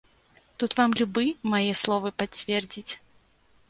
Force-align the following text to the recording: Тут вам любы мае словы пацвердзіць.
Тут 0.63 0.71
вам 0.79 0.95
любы 1.03 1.25
мае 1.53 1.71
словы 1.85 2.17
пацвердзіць. 2.23 2.93